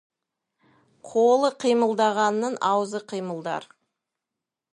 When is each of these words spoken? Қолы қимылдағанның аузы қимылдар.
Қолы 1.09 1.51
қимылдағанның 1.65 2.59
аузы 2.71 3.03
қимылдар. 3.13 3.71